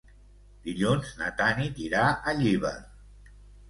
Dilluns 0.69 1.13
na 1.21 1.29
Tanit 1.43 1.79
irà 1.91 2.09
a 2.11 2.37
Llíber. 2.43 2.77